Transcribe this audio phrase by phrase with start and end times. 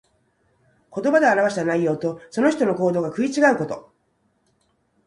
[0.95, 3.93] 言葉で表した内容と、その人の行動とが食い違うこと。